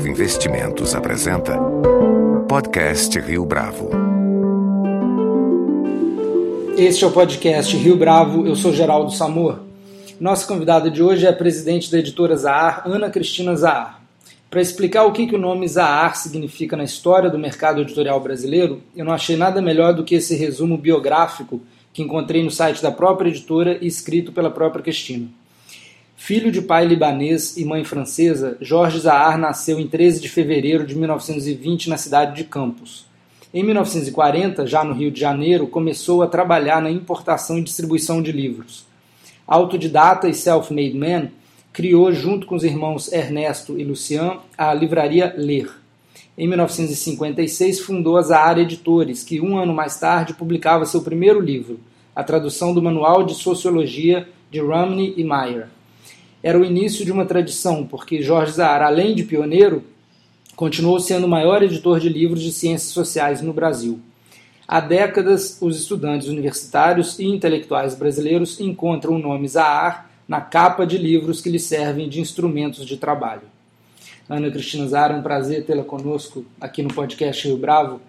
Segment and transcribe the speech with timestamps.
[0.00, 1.58] Bravo Investimentos apresenta
[2.48, 3.90] Podcast Rio Bravo.
[6.74, 9.58] Este é o podcast Rio Bravo, eu sou Geraldo Samor.
[10.18, 14.00] Nossa convidada de hoje é a presidente da editora Zahar, Ana Cristina Zahar.
[14.48, 18.82] Para explicar o que, que o nome Zahar significa na história do mercado editorial brasileiro,
[18.96, 21.60] eu não achei nada melhor do que esse resumo biográfico
[21.92, 25.28] que encontrei no site da própria editora e escrito pela própria Cristina.
[26.22, 30.94] Filho de pai libanês e mãe francesa, Jorge Zahar nasceu em 13 de fevereiro de
[30.94, 33.06] 1920 na cidade de Campos.
[33.54, 38.32] Em 1940, já no Rio de Janeiro, começou a trabalhar na importação e distribuição de
[38.32, 38.84] livros.
[39.46, 41.30] Autodidata e self-made man,
[41.72, 45.70] criou, junto com os irmãos Ernesto e Lucian, a livraria Ler.
[46.36, 51.80] Em 1956, fundou a Zahar Editores, que um ano mais tarde publicava seu primeiro livro,
[52.14, 55.79] a tradução do Manual de Sociologia de Romney e Meyer
[56.42, 59.84] era o início de uma tradição, porque Jorge Zahar, além de pioneiro,
[60.56, 64.00] continuou sendo o maior editor de livros de ciências sociais no Brasil.
[64.66, 70.96] Há décadas, os estudantes universitários e intelectuais brasileiros encontram o nome Zahar na capa de
[70.96, 73.42] livros que lhes servem de instrumentos de trabalho.
[74.28, 78.00] Ana Cristina Zahar, é um prazer tê-la conosco aqui no podcast Rio Bravo.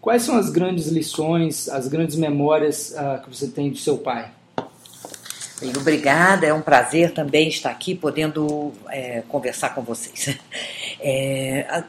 [0.00, 4.30] Quais são as grandes lições, as grandes memórias uh, que você tem do seu pai?
[5.76, 10.36] Obrigada, é um prazer também estar aqui podendo é, conversar com vocês.
[11.04, 11.82] É, a,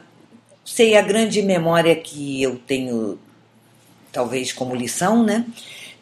[0.64, 3.16] sei a grande memória que eu tenho,
[4.10, 5.44] talvez como lição, né,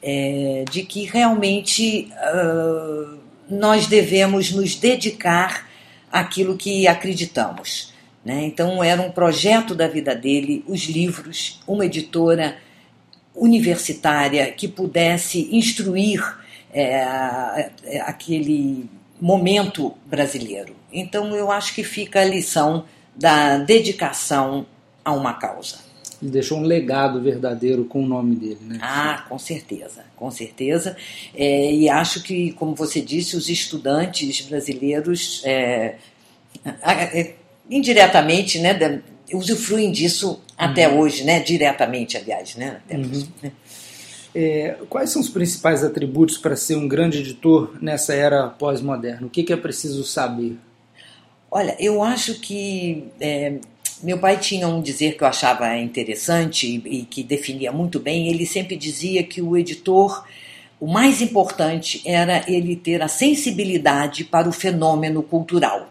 [0.03, 3.19] é, de que realmente uh,
[3.51, 5.69] nós devemos nos dedicar
[6.11, 7.93] àquilo que acreditamos.
[8.25, 8.45] Né?
[8.45, 12.57] Então, era um projeto da vida dele, os livros, uma editora
[13.35, 16.23] universitária que pudesse instruir
[16.73, 18.89] é, é, aquele
[19.21, 20.75] momento brasileiro.
[20.93, 24.67] Então eu acho que fica a lição da dedicação
[25.05, 25.79] a uma causa.
[26.21, 28.79] Ele deixou um legado verdadeiro com o nome dele, né?
[28.81, 30.97] Ah, com certeza, com certeza.
[31.35, 35.97] É, e acho que, como você disse, os estudantes brasileiros, é,
[36.65, 37.35] é,
[37.69, 39.03] indiretamente, né,
[39.33, 41.01] usufruem disso até uhum.
[41.01, 41.41] hoje, né?
[41.41, 42.81] Diretamente, aliás, né?
[42.85, 43.25] Até uhum.
[44.35, 49.27] É, quais são os principais atributos para ser um grande editor nessa era pós-moderna?
[49.27, 50.57] O que, que, é preciso saber?
[51.51, 53.59] Olha, eu acho que é,
[54.03, 58.29] meu pai tinha um dizer que eu achava interessante e, e que definia muito bem.
[58.29, 60.25] Ele sempre dizia que o editor,
[60.81, 65.89] o mais importante era ele ter a sensibilidade para o fenômeno cultural.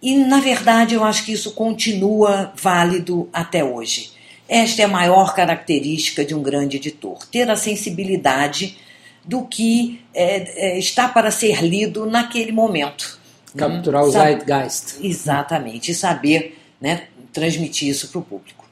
[0.00, 4.13] E, na verdade, eu acho que isso continua válido até hoje.
[4.54, 8.78] Esta é a maior característica de um grande editor: ter a sensibilidade
[9.24, 13.18] do que é, é, está para ser lido naquele momento.
[13.56, 15.04] Capturar hum, o zeitgeist.
[15.04, 18.64] Exatamente, e saber né, transmitir isso para o público.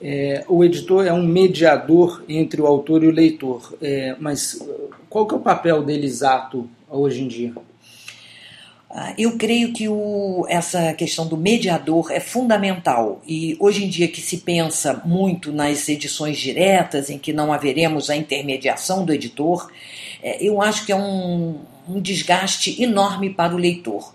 [0.00, 4.58] É, o editor é um mediador entre o autor e o leitor, é, mas
[5.10, 7.52] qual que é o papel dele exato hoje em dia?
[8.98, 14.08] Ah, eu creio que o, essa questão do mediador é fundamental e hoje em dia
[14.08, 19.70] que se pensa muito nas edições diretas, em que não haveremos a intermediação do editor,
[20.22, 24.14] é, eu acho que é um, um desgaste enorme para o leitor.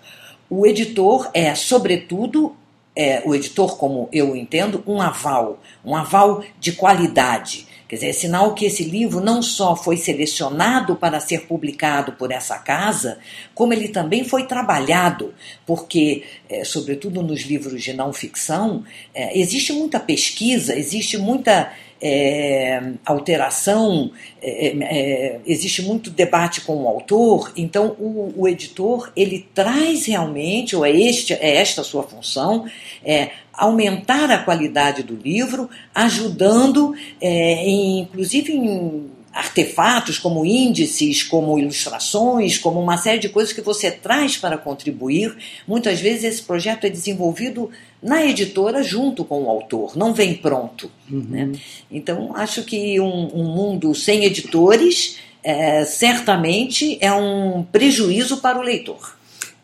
[0.50, 2.56] O editor é, sobretudo,
[2.96, 7.68] é, o editor, como eu entendo, um aval, um aval de qualidade.
[7.92, 12.32] Quer dizer, é sinal que esse livro não só foi selecionado para ser publicado por
[12.32, 13.20] essa casa,
[13.54, 15.34] como ele também foi trabalhado,
[15.66, 21.70] porque, é, sobretudo nos livros de não ficção, é, existe muita pesquisa, existe muita
[22.02, 29.48] é, alteração, é, é, existe muito debate com o autor, então o, o, editor ele
[29.54, 32.66] traz realmente, ou é, este, é esta a sua função,
[33.06, 42.58] é aumentar a qualidade do livro, ajudando, é, inclusive em artefatos como índices, como ilustrações,
[42.58, 45.36] como uma série de coisas que você traz para contribuir.
[45.68, 47.70] Muitas vezes esse projeto é desenvolvido
[48.02, 50.92] na editora junto com o autor, não vem pronto.
[51.10, 51.26] Uhum.
[51.30, 51.52] Né?
[51.90, 58.62] Então, acho que um, um mundo sem editores é, certamente é um prejuízo para o
[58.62, 59.16] leitor.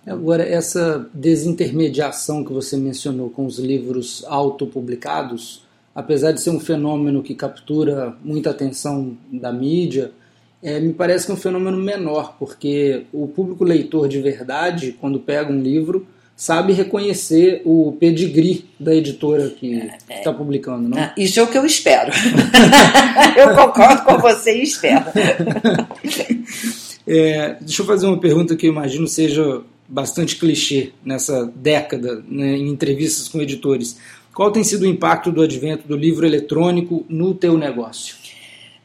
[0.05, 5.66] Agora, essa desintermediação que você mencionou com os livros autopublicados,
[5.97, 10.11] apesar de ser um fenômeno que captura muita atenção da mídia,
[10.61, 15.19] é, me parece que é um fenômeno menor, porque o público leitor de verdade, quando
[15.19, 16.05] pega um livro,
[16.35, 20.99] sabe reconhecer o pedigree da editora que está publicando, não?
[20.99, 22.11] Ah, isso é o que eu espero.
[23.35, 25.05] eu concordo com você e espero.
[27.07, 32.55] é, deixa eu fazer uma pergunta que eu imagino seja bastante clichê nessa década né,
[32.55, 33.97] em entrevistas com editores.
[34.37, 38.15] Qual tem sido o impacto do advento do livro eletrônico no teu negócio?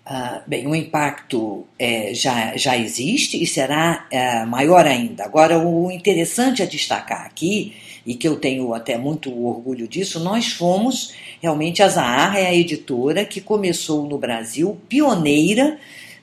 [0.07, 5.27] Uh, bem, o impacto é, já, já existe e será é, maior ainda.
[5.27, 7.75] Agora, o interessante a destacar aqui,
[8.07, 11.13] e que eu tenho até muito orgulho disso, nós fomos
[11.43, 15.77] realmente a Zahar é a editora que começou no Brasil, pioneira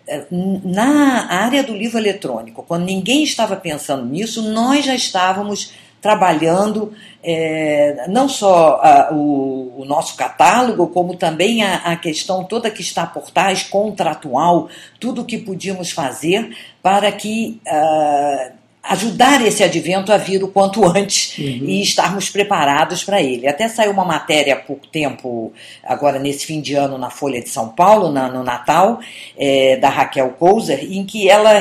[0.07, 2.63] é, na área do livro eletrônico.
[2.63, 9.85] Quando ninguém estava pensando nisso, nós já estávamos trabalhando é, não só a, o, o,
[9.85, 14.69] nosso catálogo, como também a, a, questão toda que está por trás, contratual,
[14.99, 21.37] tudo que podíamos fazer para que uh, ajudar esse advento a vir o quanto antes
[21.37, 21.45] uhum.
[21.45, 23.47] e estarmos preparados para ele.
[23.47, 25.51] Até saiu uma matéria há pouco tempo,
[25.83, 28.99] agora nesse fim de ano, na Folha de São Paulo, na, no Natal,
[29.37, 31.51] é, da Raquel Couser, em que ela,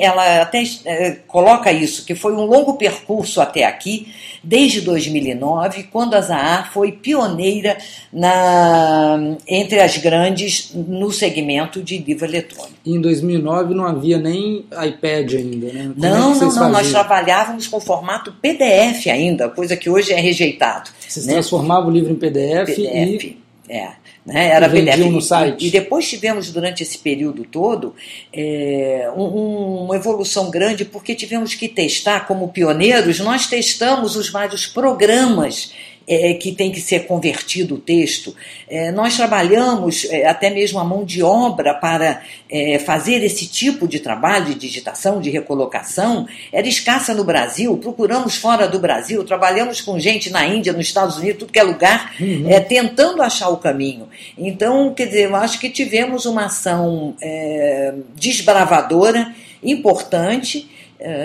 [0.00, 6.14] ela até é, coloca isso, que foi um longo percurso até aqui, desde 2009, quando
[6.14, 7.76] a Zahar foi pioneira
[8.12, 12.78] na, entre as grandes no segmento de livro eletrônico.
[12.86, 15.90] Em 2009 não havia nem iPad ainda, né?
[15.94, 20.20] Como não, é não, não nós trabalhávamos com formato PDF ainda, coisa que hoje é
[20.20, 20.90] rejeitado.
[21.06, 21.34] Vocês né?
[21.34, 23.38] transformavam o livro em PDF, PDF e...
[23.68, 23.90] É,
[24.24, 24.48] né?
[24.48, 24.98] Era PDF.
[25.10, 25.64] no site.
[25.64, 27.94] E, e, depois tivemos, durante esse período todo,
[28.32, 34.66] é, um, uma evolução grande, porque tivemos que testar, como pioneiros, nós testamos os vários
[34.66, 35.72] programas
[36.08, 38.34] é, que tem que ser convertido o texto.
[38.68, 43.86] É, nós trabalhamos é, até mesmo a mão de obra para é, fazer esse tipo
[43.86, 47.76] de trabalho de digitação, de recolocação, era escassa no Brasil.
[47.76, 51.62] Procuramos fora do Brasil, trabalhamos com gente na Índia, nos Estados Unidos, tudo que é
[51.62, 52.46] lugar, uhum.
[52.48, 54.08] É, tentando achar o caminho.
[54.36, 60.68] Então, quer dizer, eu acho que tivemos uma ação é, desbravadora, importante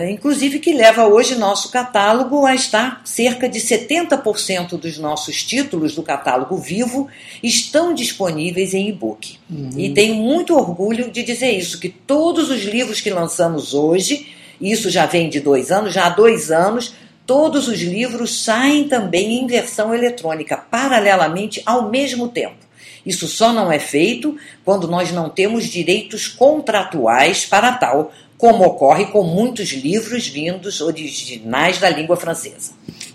[0.09, 6.03] inclusive que leva hoje nosso catálogo a estar cerca de 70% dos nossos títulos do
[6.03, 7.07] catálogo vivo
[7.41, 9.37] estão disponíveis em e-book.
[9.49, 9.71] Uhum.
[9.75, 14.27] E tenho muito orgulho de dizer isso, que todos os livros que lançamos hoje,
[14.61, 16.93] isso já vem de dois anos, já há dois anos,
[17.25, 22.63] todos os livros saem também em versão eletrônica, paralelamente ao mesmo tempo.
[23.05, 29.05] Isso só não é feito quando nós não temos direitos contratuais para tal, como ocorre
[29.05, 32.73] com muitos livros vindos originais da língua francesa.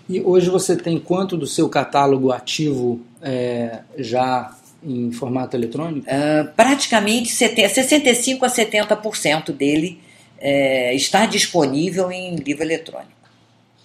[0.09, 6.07] E hoje você tem quanto do seu catálogo ativo é, já em formato eletrônico?
[6.09, 10.01] Uh, praticamente 65 a 70% dele
[10.39, 13.13] é, está disponível em livro eletrônico.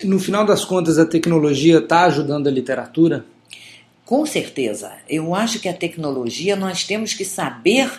[0.01, 3.25] No final das contas, a tecnologia está ajudando a literatura?
[4.06, 4.94] Com certeza.
[5.10, 7.92] Eu acho que a tecnologia nós temos que saber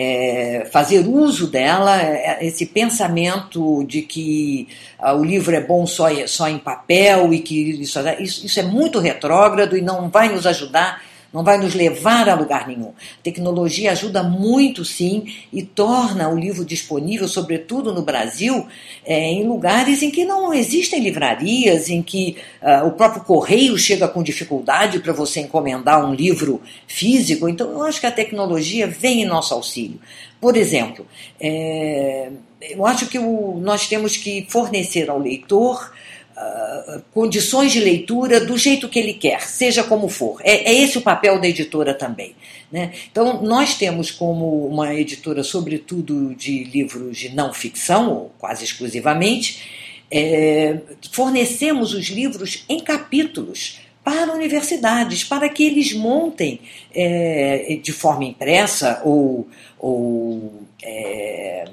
[0.00, 6.06] é, fazer uso dela, é, esse pensamento de que ah, o livro é bom só,
[6.28, 11.02] só em papel e que isso, isso é muito retrógrado e não vai nos ajudar
[11.32, 12.88] não vai nos levar a lugar nenhum.
[12.88, 18.66] A tecnologia ajuda muito, sim, e torna o livro disponível, sobretudo no Brasil,
[19.04, 24.08] é, em lugares em que não existem livrarias, em que uh, o próprio correio chega
[24.08, 27.48] com dificuldade para você encomendar um livro físico.
[27.48, 30.00] Então, eu acho que a tecnologia vem em nosso auxílio.
[30.40, 31.06] Por exemplo,
[31.40, 35.92] é, eu acho que o, nós temos que fornecer ao leitor
[36.40, 40.40] ah, condições de leitura do jeito que ele quer, seja como for.
[40.44, 42.36] É, é esse o papel da editora também.
[42.70, 42.92] Né?
[43.10, 49.64] Então, nós temos como uma editora, sobretudo de livros de não ficção, ou quase exclusivamente,
[50.08, 50.78] é,
[51.10, 56.60] fornecemos os livros em capítulos para universidades, para que eles montem
[56.94, 61.64] é, de forma impressa ou, ou é,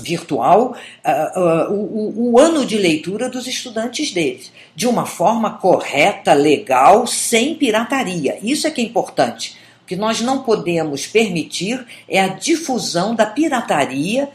[0.00, 6.32] virtual uh, uh, o, o, ano de leitura dos estudantes deles, de uma forma correta,
[6.32, 8.38] legal, sem pirataria.
[8.42, 9.56] Isso é que é importante.
[9.82, 14.30] O que nós não podemos permitir é a difusão da pirataria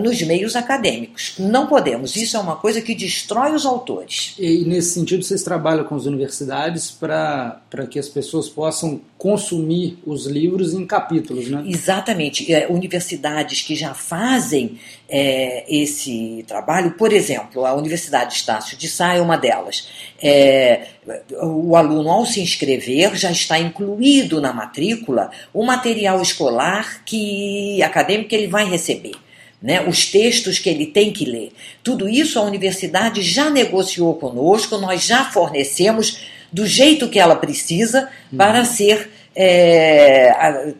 [0.00, 1.34] nos meios acadêmicos.
[1.38, 2.16] Não podemos.
[2.16, 4.34] Isso é uma coisa que destrói os autores.
[4.38, 10.26] E, nesse sentido, vocês trabalham com as universidades para que as pessoas possam consumir os
[10.26, 11.62] livros em capítulos, né?
[11.66, 12.52] Exatamente.
[12.52, 19.14] É, universidades que já fazem é, esse trabalho, por exemplo, a Universidade Estácio de Sá
[19.14, 19.88] é uma delas.
[20.20, 20.88] É,
[21.40, 28.28] o aluno, ao se inscrever, já está incluído na matrícula o material escolar que acadêmico
[28.28, 29.14] que ele vai receber
[29.60, 31.52] né, os textos que ele tem que ler.
[31.82, 36.20] Tudo isso a universidade já negociou conosco, nós já fornecemos
[36.52, 38.64] do jeito que ela precisa para uhum.
[38.64, 40.72] ser é,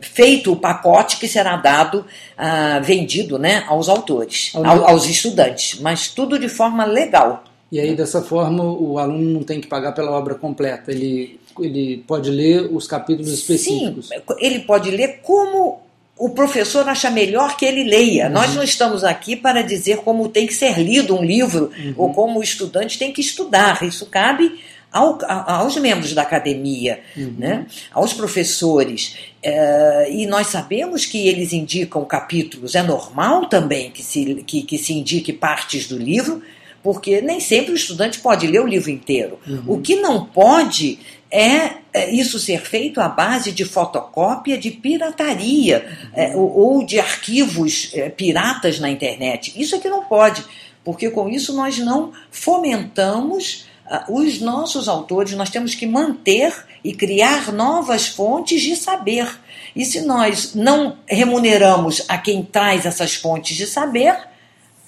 [0.00, 2.04] feito o pacote que será dado,
[2.36, 7.44] ah, vendido né, aos autores, ao, aos estudantes, mas tudo de forma legal.
[7.70, 12.02] E aí, dessa forma, o aluno não tem que pagar pela obra completa, ele, ele
[12.06, 14.08] pode ler os capítulos específicos.
[14.08, 15.82] Sim, ele pode ler como
[16.18, 18.26] o professor acha melhor que ele leia.
[18.26, 18.32] Uhum.
[18.32, 21.94] Nós não estamos aqui para dizer como tem que ser lido um livro uhum.
[21.96, 23.82] ou como o estudante tem que estudar.
[23.84, 24.58] Isso cabe
[24.92, 27.34] ao, aos membros da academia, uhum.
[27.38, 27.66] né?
[27.92, 29.16] aos professores.
[29.42, 32.74] É, e nós sabemos que eles indicam capítulos.
[32.74, 36.42] É normal também que se, que, que se indique partes do livro,
[36.88, 39.38] porque nem sempre o estudante pode ler o livro inteiro.
[39.46, 39.62] Uhum.
[39.66, 40.98] O que não pode
[41.30, 46.98] é, é isso ser feito à base de fotocópia de pirataria é, ou, ou, de
[46.98, 49.52] arquivos é, piratas na internet.
[49.54, 50.42] Isso é que não pode,
[50.82, 56.94] porque com isso nós não fomentamos uh, os nossos autores, nós temos que manter e
[56.94, 59.28] criar novas fontes de saber.
[59.76, 64.18] E se nós não remuneramos a quem traz essas fontes de saber,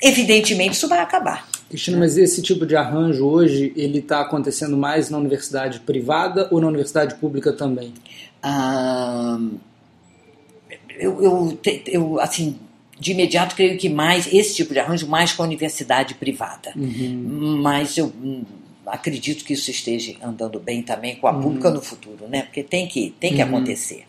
[0.00, 1.50] evidentemente isso vai acabar.
[1.70, 6.60] Cristina, mas esse tipo de arranjo hoje, ele está acontecendo mais na universidade privada ou
[6.60, 7.94] na universidade pública também?
[8.42, 9.38] Ah,
[10.98, 12.58] eu, eu, eu, assim,
[12.98, 16.72] de imediato creio que mais, esse tipo de arranjo mais com a universidade privada.
[16.74, 17.60] Uhum.
[17.62, 18.42] Mas eu hum,
[18.84, 21.40] acredito que isso esteja andando bem também com a uhum.
[21.40, 22.42] pública no futuro, né?
[22.42, 23.48] Porque tem que, tem que uhum.
[23.48, 24.04] acontecer.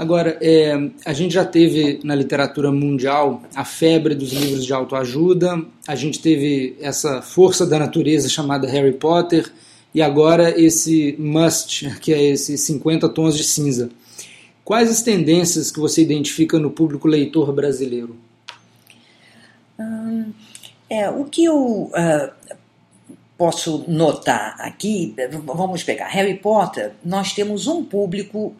[0.00, 0.72] Agora, é,
[1.04, 6.22] a gente já teve na literatura mundial a febre dos livros de autoajuda, a gente
[6.22, 9.52] teve essa força da natureza chamada Harry Potter,
[9.94, 13.90] e agora esse must, que é esse 50 tons de cinza.
[14.64, 18.16] Quais as tendências que você identifica no público leitor brasileiro?
[19.78, 20.32] Hum,
[20.88, 22.56] é, o que eu uh,
[23.36, 25.14] posso notar aqui,
[25.44, 28.54] vamos pegar Harry Potter, nós temos um público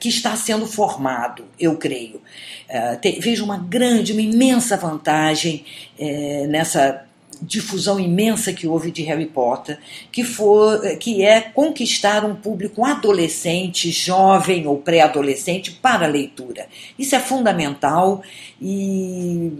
[0.00, 2.20] que está sendo formado, eu creio.
[2.68, 5.64] Uh, te, vejo uma grande, uma imensa vantagem
[5.98, 7.04] uh, nessa
[7.42, 9.78] difusão imensa que houve de Harry Potter,
[10.10, 16.66] que, for, que é conquistar um público adolescente, jovem ou pré-adolescente para a leitura.
[16.98, 18.22] Isso é fundamental
[18.62, 19.52] e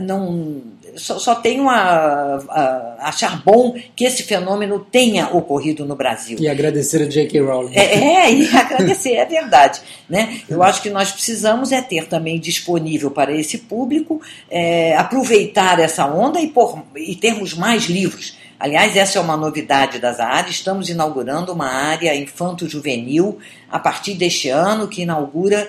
[0.00, 0.62] não
[0.96, 6.38] só, só tenho a, a, achar bom que esse fenômeno tenha ocorrido no Brasil.
[6.40, 7.40] E agradecer a J.K.
[7.40, 7.74] Rowling.
[7.74, 9.80] É, é, e agradecer, é verdade.
[10.08, 10.40] Né?
[10.48, 16.06] Eu acho que nós precisamos é ter também disponível para esse público é, aproveitar essa
[16.06, 18.36] onda e, por, e termos mais livros.
[18.58, 20.56] Aliás, essa é uma novidade das áreas.
[20.56, 23.38] Estamos inaugurando uma área infanto-juvenil
[23.70, 25.68] a partir deste ano, que inaugura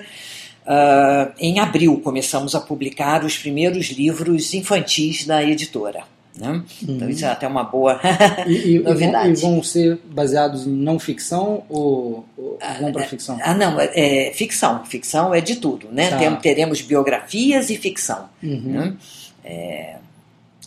[0.68, 6.02] Uh, em abril começamos a publicar os primeiros livros infantis da editora.
[6.36, 6.50] Né?
[6.50, 6.64] Uhum.
[6.82, 7.98] Então isso é até uma boa
[8.46, 9.30] e, e, novidade.
[9.30, 13.38] E vão, e vão, ser baseados em não ficção ou, ou vão para ficção?
[13.42, 13.90] Ah, não, é,
[14.28, 14.84] é, ficção.
[14.84, 16.10] Ficção é de tudo, né?
[16.10, 16.18] Tá.
[16.18, 18.28] Tem, teremos biografias e ficção.
[18.42, 18.60] Uhum.
[18.60, 18.96] Né?
[19.42, 19.96] É,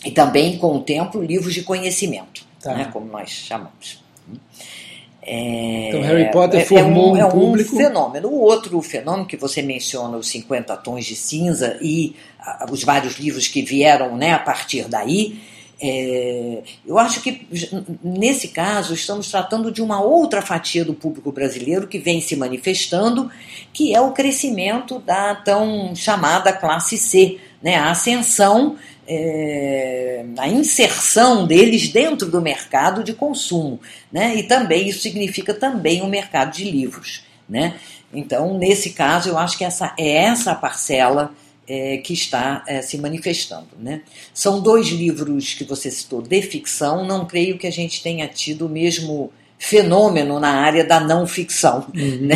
[0.03, 2.73] e também, com o tempo, livros de conhecimento, tá.
[2.73, 2.89] né?
[2.91, 4.01] como nós chamamos.
[5.23, 7.71] É, então Harry Potter é, formou é um, um público.
[7.71, 8.27] É um fenômeno.
[8.29, 13.19] O outro fenômeno que você menciona, os 50 tons de cinza e a, os vários
[13.19, 15.39] livros que vieram né, a partir daí,
[15.83, 17.47] é, eu acho que
[18.03, 23.31] nesse caso estamos tratando de uma outra fatia do público brasileiro que vem se manifestando,
[23.73, 28.75] que é o crescimento da tão chamada classe C, né, a ascensão
[29.07, 33.79] é, a inserção deles dentro do mercado de consumo,
[34.11, 34.35] né?
[34.35, 37.75] E também isso significa também o um mercado de livros, né?
[38.13, 41.31] Então, nesse caso, eu acho que essa é essa parcela
[41.67, 44.01] é, que está é, se manifestando, né?
[44.33, 47.05] São dois livros que você citou de ficção.
[47.05, 51.85] Não creio que a gente tenha tido o mesmo fenômeno na área da não ficção,
[51.95, 52.17] uhum.
[52.21, 52.35] né?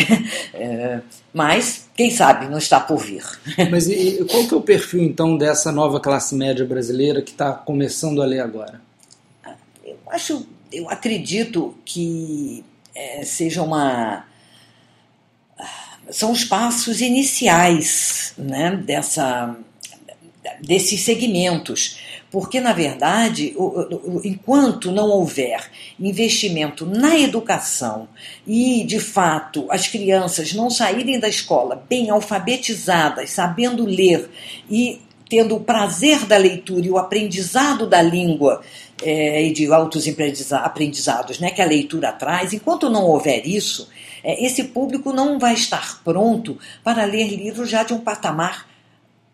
[0.54, 1.00] É,
[1.34, 3.24] mas quem sabe não está por vir.
[3.72, 7.54] Mas e, qual que é o perfil então dessa nova classe média brasileira que está
[7.54, 8.82] começando a ler agora?
[9.84, 14.26] Eu acho, eu acredito que é, seja uma
[16.10, 18.76] são os passos iniciais, né?
[18.76, 19.56] Dessa
[20.62, 22.00] desses segmentos
[22.36, 23.56] porque, na verdade,
[24.26, 28.10] enquanto não houver investimento na educação
[28.46, 34.30] e, de fato, as crianças não saírem da escola bem alfabetizadas, sabendo ler
[34.70, 35.00] e
[35.30, 38.62] tendo o prazer da leitura e o aprendizado da língua
[39.02, 40.06] é, e de altos
[40.52, 43.88] aprendizados né, que a leitura traz, enquanto não houver isso,
[44.22, 48.75] é, esse público não vai estar pronto para ler livros já de um patamar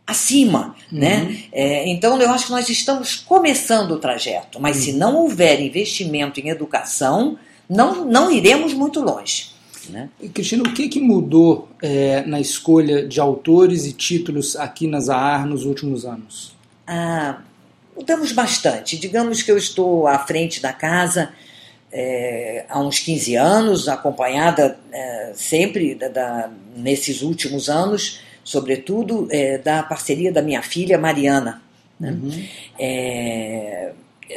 [0.06, 1.00] acima, uhum.
[1.00, 1.44] né?
[1.52, 4.84] É, então eu acho que nós estamos começando o trajeto, mas uhum.
[4.84, 7.38] se não houver investimento em educação,
[7.70, 9.52] não, não iremos muito longe.
[9.90, 10.10] Né?
[10.34, 15.48] Cristina, o que, que mudou é, na escolha de autores e títulos aqui na Zahar
[15.48, 16.54] nos últimos anos?
[16.86, 17.40] Ah,
[17.96, 18.98] lutamos bastante.
[18.98, 21.32] Digamos que eu estou à frente da casa
[21.92, 29.58] é, há uns 15 anos, acompanhada é, sempre da, da, nesses últimos anos, sobretudo é,
[29.58, 31.62] da parceria da minha filha Mariana.
[32.00, 32.12] Né?
[32.12, 32.46] Uhum.
[32.80, 33.92] É,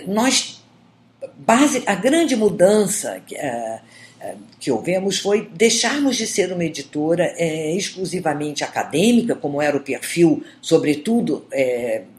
[0.06, 0.62] nós,
[1.38, 3.80] base, a grande mudança é,
[4.20, 7.34] é, que houvemos foi deixarmos de ser uma editora
[7.74, 11.46] exclusivamente acadêmica, como era o perfil, sobretudo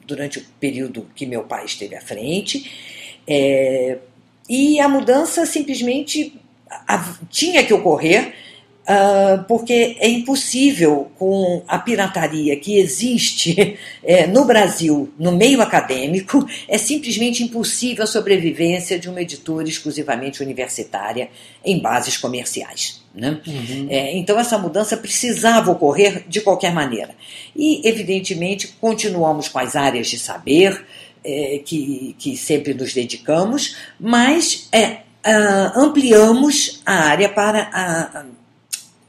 [0.06, 2.72] durante o período que meu pai esteve à frente.
[3.28, 3.98] É,
[4.48, 6.40] e a mudança simplesmente
[7.30, 8.34] tinha que ocorrer,
[8.88, 16.48] uh, porque é impossível, com a pirataria que existe é, no Brasil, no meio acadêmico,
[16.68, 21.30] é simplesmente impossível a sobrevivência de uma editora exclusivamente universitária
[21.64, 23.04] em bases comerciais.
[23.14, 23.40] Né?
[23.48, 23.88] Uhum.
[23.90, 27.16] É, então, essa mudança precisava ocorrer de qualquer maneira.
[27.56, 30.86] E, evidentemente, continuamos com as áreas de saber,
[31.24, 38.28] é, que, que sempre nos dedicamos, mas é, uh, ampliamos a área para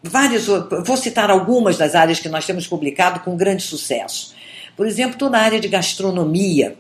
[0.07, 0.47] várias.
[0.47, 4.35] Vou citar algumas das áreas que nós temos publicado com grande sucesso.
[4.77, 6.77] Por exemplo, toda a área de gastronomia.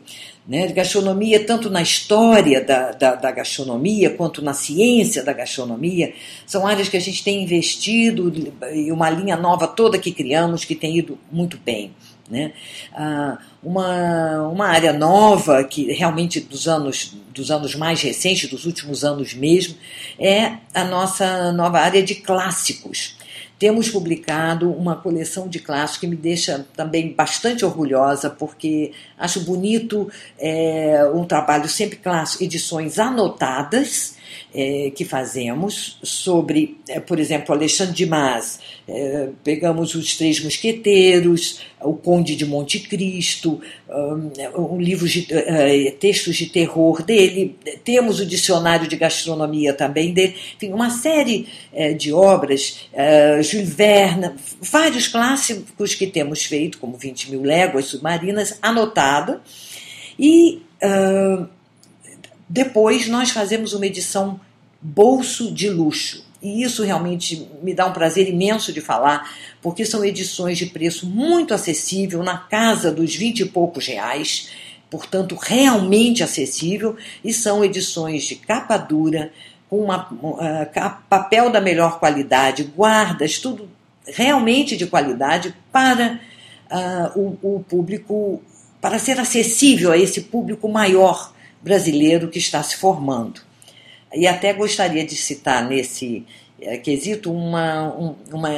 [0.48, 6.14] Né, de gastronomia, tanto na história da, da, da, gastronomia quanto na ciência da gastronomia,
[6.46, 8.32] são áreas que a gente tem investido
[8.72, 11.90] e uma linha nova toda que criamos que tem ido muito bem.
[12.28, 12.52] Né?
[12.92, 19.04] Ah, uma, uma área nova, que realmente dos anos, dos anos mais recentes, dos últimos
[19.04, 19.76] anos mesmo,
[20.18, 23.16] é a nossa nova área de clássicos.
[23.58, 30.10] Temos publicado uma coleção de clássicos que me deixa também bastante orgulhosa, porque acho bonito
[30.38, 34.15] é, um trabalho sempre clássico, edições anotadas,
[34.54, 38.58] é, que fazemos sobre, é, por exemplo, Alexandre de Mas.
[38.88, 45.92] É, pegamos os Três Mosqueteiros, o Conde de Monte Cristo, um, um livro de uh,
[45.98, 51.94] textos de terror dele, temos o dicionário de gastronomia também dele, enfim, uma série uh,
[51.94, 58.58] de obras, uh, Jules Verne, vários clássicos que temos feito, como 20 mil léguas submarinas,
[58.62, 59.40] anotada,
[60.18, 60.62] e
[62.48, 64.40] depois nós fazemos uma edição
[64.80, 66.24] bolso de luxo.
[66.42, 69.30] E isso realmente me dá um prazer imenso de falar,
[69.60, 74.50] porque são edições de preço muito acessível, na casa dos vinte e poucos reais,
[74.90, 79.32] portanto, realmente acessível, e são edições de capa dura,
[79.68, 83.68] com uma, uh, papel da melhor qualidade, guardas, tudo
[84.06, 86.20] realmente de qualidade para
[86.70, 88.40] uh, o, o público,
[88.80, 91.32] para ser acessível a esse público maior
[91.62, 93.40] brasileiro que está se formando.
[94.14, 96.24] E até gostaria de citar nesse
[96.60, 97.92] é, quesito uma,
[98.32, 98.50] uma,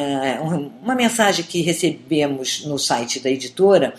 [0.83, 3.95] uma mensagem que recebemos no site da editora,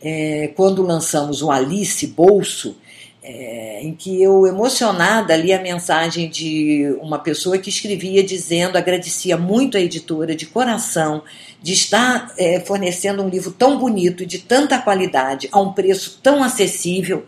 [0.00, 2.76] é, quando lançamos o Alice Bolso,
[3.24, 9.36] é, em que eu, emocionada, li a mensagem de uma pessoa que escrevia dizendo, agradecia
[9.36, 11.22] muito a editora de coração
[11.62, 16.42] de estar é, fornecendo um livro tão bonito de tanta qualidade a um preço tão
[16.42, 17.24] acessível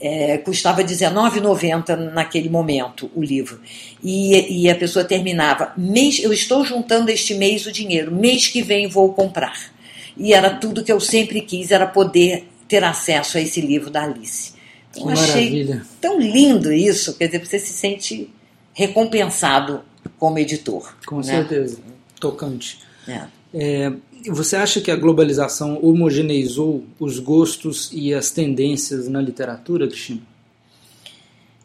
[0.00, 3.60] é, custava R$19,90 naquele momento o livro.
[4.02, 8.62] E, e, a pessoa terminava: mês, eu estou juntando este mês o dinheiro, mês que
[8.62, 9.70] vem vou comprar.
[10.16, 14.04] E era tudo que eu sempre quis, era poder ter acesso a esse livro da
[14.04, 14.54] Alice.
[14.90, 15.86] Então, que achei maravilha.
[16.00, 18.30] tão lindo isso, quer dizer, você se sente
[18.72, 19.82] recompensado
[20.18, 20.94] como editor.
[21.06, 21.22] Com né?
[21.22, 21.78] certeza,
[22.18, 22.78] tocante.
[23.06, 23.22] É.
[23.52, 23.92] É,
[24.28, 30.20] você acha que a globalização homogeneizou os gostos e as tendências na literatura, Cristina?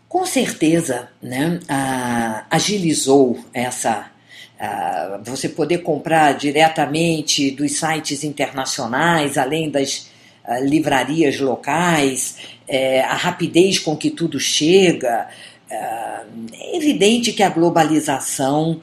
[0.08, 1.60] Com certeza, né?
[1.68, 4.12] Ah, agilizou essa.
[4.58, 10.10] Ah, você poder comprar diretamente dos sites internacionais, além das
[10.46, 12.38] ah, livrarias locais,
[12.68, 15.28] é, a rapidez com que tudo chega.
[15.70, 18.82] é evidente que a globalização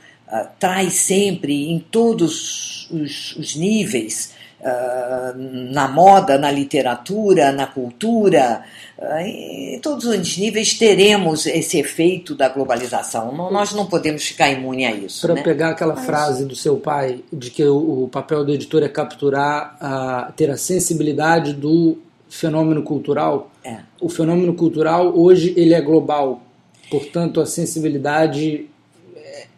[0.59, 5.37] traz sempre em todos os, os níveis, uh,
[5.73, 8.63] na moda, na literatura, na cultura,
[8.99, 13.33] uh, em todos os níveis teremos esse efeito da globalização.
[13.33, 15.27] Não, nós não podemos ficar imune a isso.
[15.27, 15.43] Para né?
[15.43, 16.07] pegar aquela Mas...
[16.07, 20.51] frase do seu pai de que o, o papel do editor é capturar, a, ter
[20.51, 23.51] a sensibilidade do fenômeno cultural.
[23.63, 23.81] É.
[24.01, 26.43] O fenômeno cultural hoje ele é global,
[26.91, 28.67] portanto a sensibilidade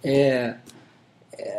[0.04, 0.54] é,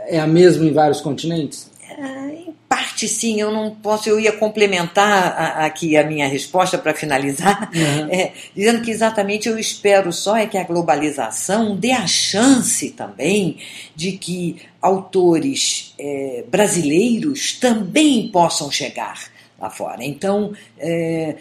[0.07, 1.69] é a mesma em vários continentes?
[1.97, 6.77] É, em parte sim, eu não posso, eu ia complementar a, aqui a minha resposta
[6.77, 8.09] para finalizar, uhum.
[8.13, 13.57] é, dizendo que exatamente eu espero só é que a globalização dê a chance também
[13.95, 20.03] de que autores é, brasileiros também possam chegar lá fora.
[20.03, 21.35] Então, é,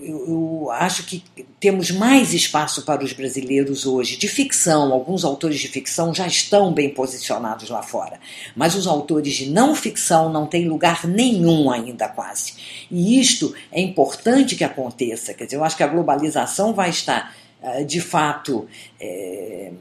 [0.00, 1.22] eu, eu, acho que
[1.58, 4.92] temos mais espaço para os brasileiros hoje, de ficção.
[4.92, 8.20] Alguns autores de ficção já estão bem posicionados lá fora,
[8.54, 12.54] mas os autores de não ficção não têm lugar nenhum ainda, quase.
[12.90, 15.34] E isto é importante que aconteça.
[15.34, 18.68] Quer dizer, eu acho que a globalização vai estar, eh, de fato,
[19.00, 19.72] é,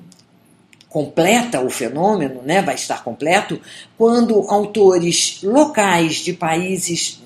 [0.89, 3.61] completa o fenômeno, né, vai estar completo,
[3.97, 7.21] quando autores locais de países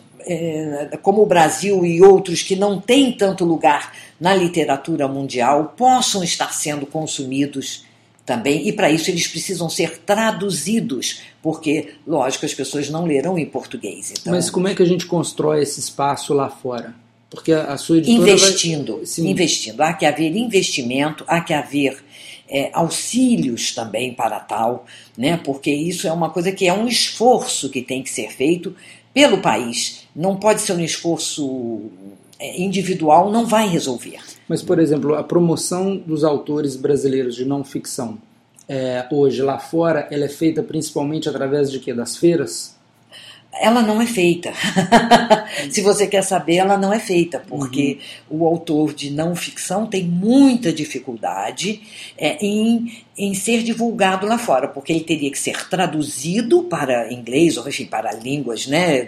[1.01, 6.53] como o Brasil e outros que não têm tanto lugar na literatura mundial possam estar
[6.53, 7.85] sendo consumidos
[8.25, 13.45] também, e para isso eles precisam ser traduzidos, porque, lógico, as pessoas não lerão em
[13.45, 14.11] português.
[14.11, 14.33] Então...
[14.33, 16.93] Mas como é que a gente constrói esse espaço lá fora?
[17.29, 19.25] Porque a sua editora investindo, vai...
[19.25, 19.81] investindo.
[19.81, 22.03] Há que haver investimento, há que haver
[22.47, 24.85] é, auxílios também para tal,
[25.17, 25.37] né?
[25.37, 28.75] Porque isso é uma coisa que é um esforço que tem que ser feito
[29.13, 30.07] pelo país.
[30.15, 31.81] Não pode ser um esforço
[32.39, 34.19] é, individual, não vai resolver.
[34.47, 38.17] Mas, por exemplo, a promoção dos autores brasileiros de não ficção,
[38.67, 41.93] é, hoje lá fora, ela é feita principalmente através de quê?
[41.93, 42.75] Das feiras?
[43.59, 44.53] Ela não é feita.
[45.69, 48.39] Se você quer saber, ela não é feita, porque uhum.
[48.39, 51.81] o autor de não ficção tem muita dificuldade
[52.17, 57.57] é, em, em ser divulgado lá fora, porque ele teria que ser traduzido para inglês,
[57.57, 59.07] ou enfim, para línguas né,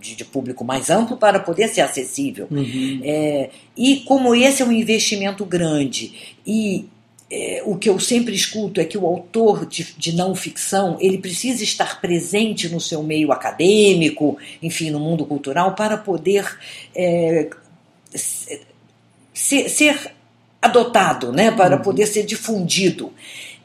[0.00, 2.46] de, de público mais amplo, para poder ser acessível.
[2.50, 3.00] Uhum.
[3.02, 6.86] É, e como esse é um investimento grande e
[7.34, 11.16] é, o que eu sempre escuto é que o autor de, de, não ficção ele
[11.16, 16.46] precisa estar presente no seu meio acadêmico, enfim, no mundo cultural, para poder
[16.94, 17.48] é,
[19.32, 20.12] ser, ser,
[20.60, 21.82] adotado, né, para uhum.
[21.82, 23.10] poder ser difundido.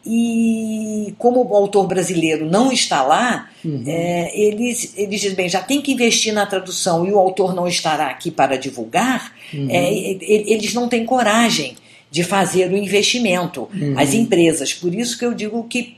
[0.06, 3.84] E como o autor brasileiro não está lá, uhum.
[3.86, 7.68] é, eles, eles dizem, bem, já tem que investir na tradução e o autor não
[7.68, 9.68] estará aqui para divulgar, uhum.
[9.70, 11.76] é, eles não têm coragem
[12.10, 13.98] de fazer o investimento, uhum.
[13.98, 14.74] as empresas.
[14.74, 15.98] Por isso que eu digo que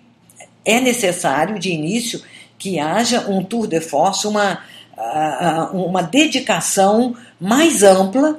[0.66, 2.22] é necessário, de início,
[2.58, 4.62] que haja um tour de force, uma,
[5.72, 8.38] uma dedicação mais ampla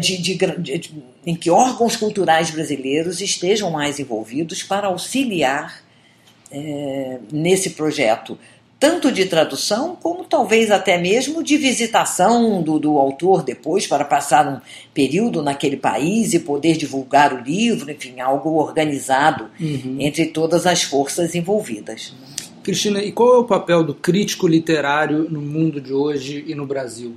[0.00, 0.90] de, de, de,
[1.26, 5.82] em que órgãos culturais brasileiros estejam mais envolvidos para auxiliar
[6.50, 8.38] é, nesse projeto
[8.78, 14.46] tanto de tradução como talvez até mesmo de visitação do, do autor depois para passar
[14.46, 14.60] um
[14.92, 19.96] período naquele país e poder divulgar o livro, enfim, algo organizado uhum.
[19.98, 22.14] entre todas as forças envolvidas.
[22.62, 26.66] Cristina, e qual é o papel do crítico literário no mundo de hoje e no
[26.66, 27.14] Brasil?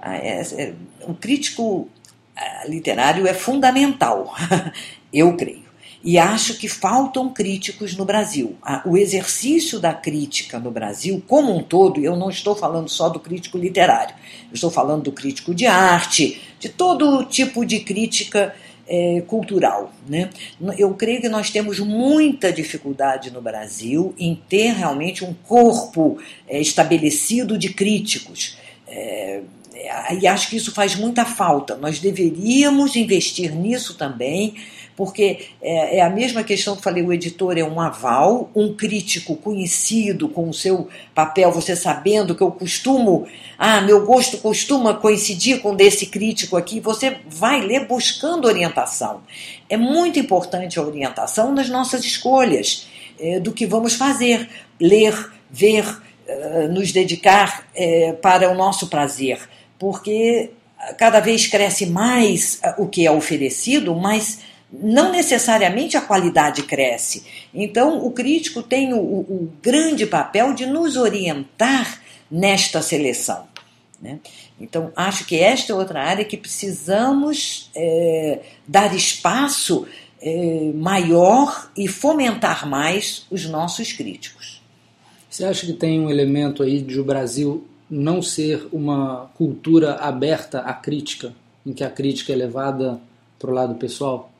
[0.00, 0.72] Ah, é, é,
[1.06, 1.88] o crítico
[2.34, 4.34] ah, literário é fundamental,
[5.12, 5.65] eu creio.
[6.06, 8.56] E acho que faltam críticos no Brasil.
[8.84, 13.18] O exercício da crítica no Brasil, como um todo, eu não estou falando só do
[13.18, 14.14] crítico literário,
[14.48, 18.54] eu estou falando do crítico de arte, de todo tipo de crítica
[18.86, 19.92] é, cultural.
[20.08, 20.30] Né?
[20.78, 26.60] Eu creio que nós temos muita dificuldade no Brasil em ter realmente um corpo é,
[26.60, 28.56] estabelecido de críticos.
[28.86, 29.40] É,
[30.20, 31.76] e acho que isso faz muita falta.
[31.76, 34.54] Nós deveríamos investir nisso também
[34.96, 39.36] porque é, é, a mesma questão que falei, o editor é um aval, um crítico
[39.36, 43.26] conhecido com o seu papel, você sabendo que eu costumo,
[43.58, 49.20] ah, meu gosto costuma coincidir com desse crítico aqui, você vai ler buscando orientação.
[49.68, 52.88] É muito importante a orientação nas nossas escolhas,
[53.20, 54.48] é, do que vamos fazer,
[54.80, 55.84] ler, ver,
[56.26, 59.40] é, nos dedicar é, para o nosso prazer,
[59.78, 60.50] porque
[60.98, 64.40] cada vez cresce mais o que é oferecido, mas
[64.72, 67.24] não necessariamente a qualidade cresce.
[67.54, 73.46] Então, o crítico tem o, o grande papel de nos orientar nesta seleção.
[74.00, 74.18] Né?
[74.60, 79.86] Então, acho que esta é outra área que precisamos é, dar espaço
[80.20, 84.60] é, maior e fomentar mais os nossos críticos.
[85.30, 90.60] Você acha que tem um elemento aí de o Brasil não ser uma cultura aberta
[90.60, 91.32] à crítica,
[91.64, 93.00] em que a crítica é levada
[93.38, 94.30] para o lado pessoal?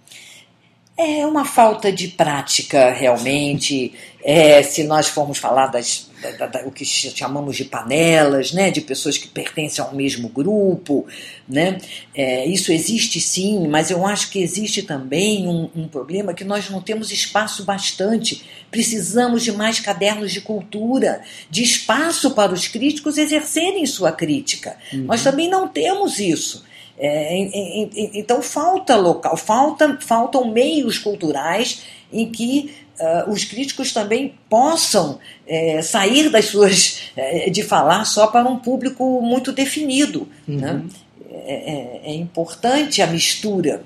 [0.98, 3.92] É uma falta de prática, realmente.
[4.24, 8.80] É, se nós formos falar das, da, da, o que chamamos de panelas, né, de
[8.80, 11.06] pessoas que pertencem ao mesmo grupo,
[11.46, 11.78] né,
[12.14, 16.70] é, isso existe sim, mas eu acho que existe também um, um, problema que nós
[16.70, 18.42] não temos espaço bastante.
[18.70, 24.78] Precisamos de mais cadernos de cultura, de espaço para os críticos exercerem sua crítica.
[24.90, 25.04] Uhum.
[25.04, 26.64] Nós também não temos isso.
[26.98, 27.36] É,
[28.14, 35.82] então falta local, falta, faltam meios culturais em que uh, os críticos também possam é,
[35.82, 40.26] sair das suas é, de falar só para um público muito definido.
[40.48, 40.56] Uhum.
[40.56, 40.82] Né?
[41.30, 43.82] é, é, é importante a mistura.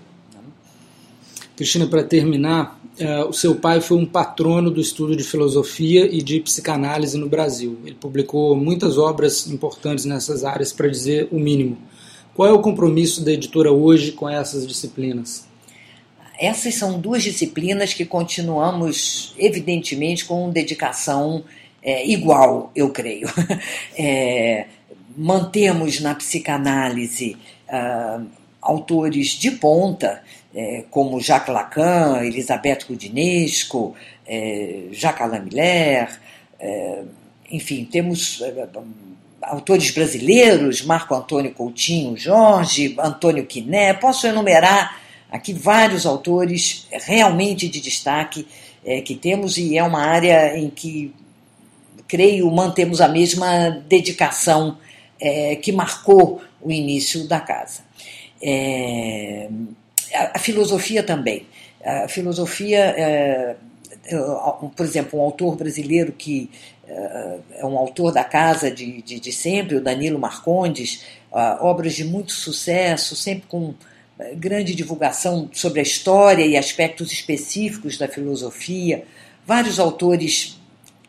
[1.56, 6.22] Cristina, para terminar, uh, o seu pai foi um patrono do estudo de filosofia e
[6.22, 7.78] de psicanálise no Brasil.
[7.84, 11.76] Ele publicou muitas obras importantes nessas áreas, para dizer o mínimo.
[12.34, 15.46] Qual é o compromisso da editora hoje com essas disciplinas?
[16.38, 21.44] Essas são duas disciplinas que continuamos, evidentemente, com dedicação
[21.82, 23.28] é, igual, eu creio.
[23.98, 24.66] É,
[25.16, 27.36] mantemos na psicanálise
[27.68, 28.24] uh,
[28.62, 30.22] autores de ponta,
[30.54, 33.94] é, como Jacques Lacan, Elisabeth Rudinesco,
[34.26, 36.20] é, Jacques Alain Miller,
[36.58, 37.02] é,
[37.50, 38.66] enfim, temos é,
[39.42, 45.00] autores brasileiros, Marco Antônio Coutinho Jorge, Antônio Quiné, posso enumerar
[45.30, 48.46] aqui vários autores realmente de destaque
[48.84, 51.14] é, que temos e é uma área em que
[52.08, 54.78] creio mantemos a mesma dedicação
[55.20, 57.82] é, que marcou o início da casa.
[58.42, 59.48] É,
[60.14, 61.46] a, a, filosofia também.
[61.84, 63.56] A filosofia,
[64.76, 66.50] por exemplo, um autor brasileiro que
[66.90, 71.04] é, um autor da casa de, de, de sempre, o Danilo Marcondes,
[71.60, 73.74] obras de muito sucesso, sempre com
[74.20, 79.04] é, grande divulgação sobre a história e aspectos específicos da filosofia.
[79.46, 80.60] Vários autores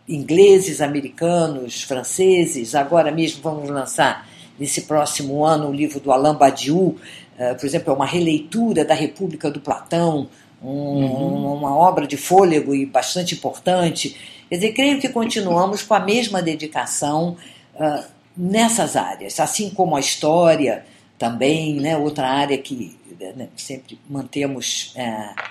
[0.07, 2.73] ingleses, americanos, franceses.
[2.73, 7.91] Agora mesmo vamos lançar, nesse próximo ano, o livro do Alain Badiou, uh, por exemplo,
[7.91, 10.29] é uma releitura da República do Platão,
[10.63, 11.53] um, uhum.
[11.53, 14.15] uma obra de fôlego e bastante importante.
[14.51, 17.37] Quer dizer, creio que continuamos com a mesma dedicação
[17.73, 18.03] uh,
[18.35, 20.85] nessas áreas, assim como a história
[21.17, 25.41] também, né, outra área que né, sempre mantemos uh,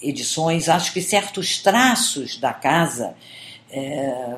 [0.00, 0.68] edições.
[0.68, 3.14] Acho que certos traços da casa
[3.68, 4.36] é,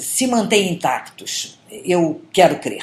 [0.00, 1.56] se mantêm intactos.
[1.70, 2.82] Eu quero crer.